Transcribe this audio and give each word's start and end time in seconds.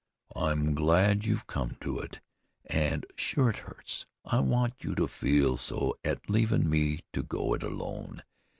"I'm 0.35 0.73
glad 0.73 1.25
you've 1.25 1.45
come 1.45 1.77
to 1.81 1.99
it. 1.99 2.21
An' 2.65 3.03
sure 3.17 3.51
it 3.51 3.57
hurts. 3.57 4.07
I 4.25 4.39
want 4.39 4.83
you 4.83 4.95
to 4.95 5.07
feel 5.07 5.57
so 5.57 5.95
at 6.03 6.27
leavin' 6.27 6.67
me 6.67 7.01
to 7.13 7.21
go 7.21 7.53
it 7.53 7.61
alone. 7.61 8.23